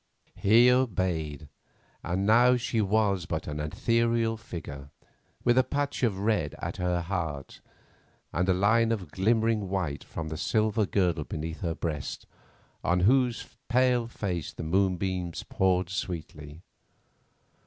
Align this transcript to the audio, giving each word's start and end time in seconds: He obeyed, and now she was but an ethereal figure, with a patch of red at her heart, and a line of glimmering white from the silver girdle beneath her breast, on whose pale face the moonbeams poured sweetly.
He 0.33 0.71
obeyed, 0.71 1.47
and 2.03 2.25
now 2.25 2.57
she 2.57 2.81
was 2.81 3.27
but 3.27 3.45
an 3.45 3.59
ethereal 3.59 4.35
figure, 4.35 4.89
with 5.43 5.59
a 5.59 5.63
patch 5.63 6.01
of 6.01 6.17
red 6.17 6.55
at 6.57 6.77
her 6.77 7.01
heart, 7.01 7.61
and 8.33 8.49
a 8.49 8.53
line 8.55 8.91
of 8.91 9.11
glimmering 9.11 9.69
white 9.69 10.03
from 10.03 10.29
the 10.29 10.37
silver 10.37 10.87
girdle 10.87 11.25
beneath 11.25 11.59
her 11.61 11.75
breast, 11.75 12.25
on 12.83 13.01
whose 13.01 13.45
pale 13.69 14.07
face 14.07 14.51
the 14.51 14.63
moonbeams 14.63 15.43
poured 15.43 15.91
sweetly. 15.91 16.63